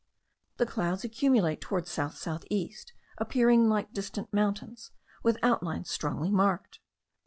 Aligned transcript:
The 0.57 0.65
clouds 0.65 1.03
accumulate 1.03 1.61
towards 1.61 1.91
south 1.91 2.17
south 2.17 2.43
east, 2.49 2.91
appearing 3.19 3.69
like 3.69 3.93
distant 3.93 4.33
mountains, 4.33 4.89
with 5.21 5.37
outlines 5.43 5.91
strongly 5.91 6.31
marked. 6.31 6.79